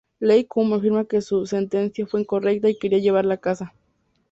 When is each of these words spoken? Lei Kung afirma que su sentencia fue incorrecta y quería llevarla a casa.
Lei 0.27 0.41
Kung 0.51 0.73
afirma 0.73 1.05
que 1.05 1.21
su 1.21 1.45
sentencia 1.45 2.07
fue 2.07 2.21
incorrecta 2.21 2.67
y 2.67 2.79
quería 2.79 2.97
llevarla 2.97 3.35
a 3.35 3.39
casa. 3.39 3.75